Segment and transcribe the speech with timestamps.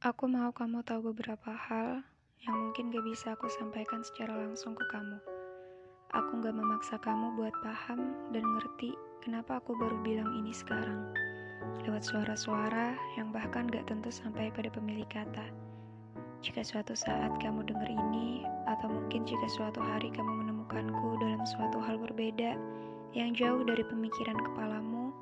[0.00, 2.00] Aku mau kamu tahu beberapa hal
[2.40, 5.20] yang mungkin gak bisa aku sampaikan secara langsung ke kamu.
[6.16, 11.04] Aku gak memaksa kamu buat paham dan ngerti kenapa aku baru bilang ini sekarang.
[11.84, 15.52] Lewat suara-suara yang bahkan gak tentu sampai pada pemilik kata.
[16.40, 18.40] Jika suatu saat kamu dengar ini,
[18.72, 22.56] atau mungkin jika suatu hari kamu menemukanku dalam suatu hal berbeda
[23.12, 25.12] yang jauh dari pemikiran kepalamu,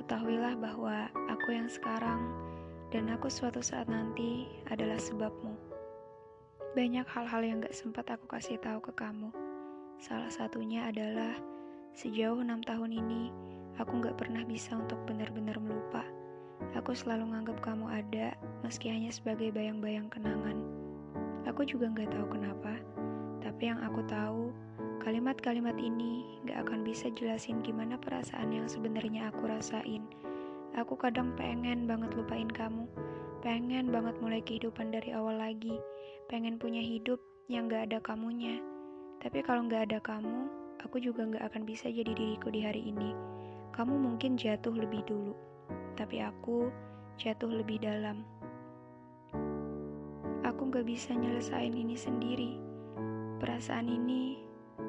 [0.00, 2.48] ketahuilah bahwa aku yang sekarang
[2.88, 5.52] dan aku suatu saat nanti adalah sebabmu.
[6.72, 9.28] Banyak hal-hal yang gak sempat aku kasih tahu ke kamu.
[10.00, 11.36] Salah satunya adalah
[11.92, 13.28] sejauh enam tahun ini,
[13.76, 16.04] aku gak pernah bisa untuk benar-benar melupa.
[16.74, 20.58] Aku selalu nganggap kamu ada, meski hanya sebagai bayang-bayang kenangan.
[21.44, 22.72] Aku juga gak tahu kenapa,
[23.44, 24.48] tapi yang aku tahu,
[25.04, 30.08] kalimat-kalimat ini gak akan bisa jelasin gimana perasaan yang sebenarnya aku rasain
[30.76, 32.84] Aku kadang pengen banget lupain kamu,
[33.40, 35.80] pengen banget mulai kehidupan dari awal lagi,
[36.28, 37.16] pengen punya hidup
[37.48, 38.60] yang gak ada kamunya.
[39.24, 40.44] Tapi kalau gak ada kamu,
[40.84, 43.16] aku juga gak akan bisa jadi diriku di hari ini.
[43.72, 45.32] Kamu mungkin jatuh lebih dulu,
[45.96, 46.68] tapi aku
[47.16, 48.20] jatuh lebih dalam.
[50.44, 52.52] Aku gak bisa nyelesain ini sendiri.
[53.40, 54.38] Perasaan ini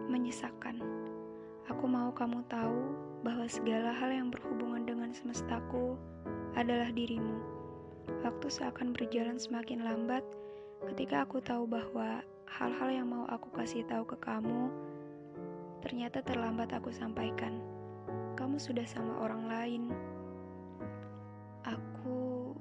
[0.09, 0.81] menyesakan.
[1.69, 5.99] Aku mau kamu tahu bahwa segala hal yang berhubungan dengan semestaku
[6.55, 7.39] adalah dirimu.
[8.23, 10.23] Waktu seakan berjalan semakin lambat
[10.91, 14.71] ketika aku tahu bahwa hal-hal yang mau aku kasih tahu ke kamu
[15.79, 17.59] ternyata terlambat aku sampaikan.
[18.35, 19.83] Kamu sudah sama orang lain.
[21.67, 22.55] Aku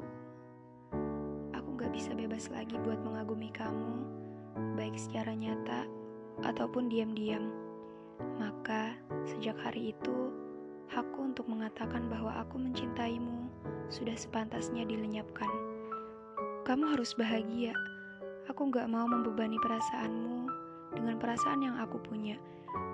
[1.55, 3.95] aku gak bisa bebas lagi buat mengagumi kamu,
[4.75, 5.87] baik secara nyata
[6.43, 7.51] ataupun diam-diam.
[8.39, 10.35] Maka, sejak hari itu,
[10.89, 13.49] hakku untuk mengatakan bahwa aku mencintaimu
[13.93, 15.49] sudah sepantasnya dilenyapkan.
[16.65, 17.73] Kamu harus bahagia.
[18.49, 20.49] Aku gak mau membebani perasaanmu
[20.97, 22.41] dengan perasaan yang aku punya.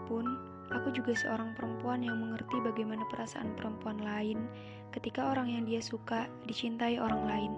[0.06, 0.26] Pun,
[0.74, 4.46] aku juga seorang perempuan yang mengerti bagaimana perasaan perempuan lain
[4.94, 7.52] ketika orang yang dia suka dicintai orang lain.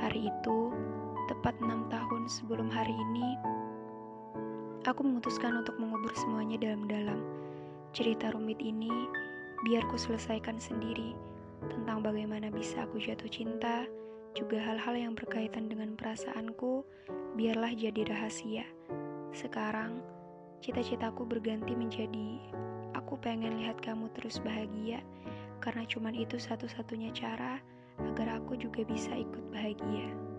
[0.00, 0.72] Hari itu,
[1.28, 3.36] tepat enam tahun sebelum hari ini,
[4.88, 7.20] aku memutuskan untuk mengubur semuanya dalam-dalam.
[7.96, 8.92] Cerita rumit ini
[9.64, 11.16] biar ku selesaikan sendiri
[11.72, 13.88] tentang bagaimana bisa aku jatuh cinta,
[14.36, 16.84] juga hal-hal yang berkaitan dengan perasaanku,
[17.40, 18.68] biarlah jadi rahasia.
[19.32, 20.04] Sekarang,
[20.60, 22.40] cita-citaku berganti menjadi
[22.92, 25.00] aku pengen lihat kamu terus bahagia,
[25.64, 27.60] karena cuman itu satu-satunya cara
[28.04, 30.35] agar aku juga bisa ikut bahagia.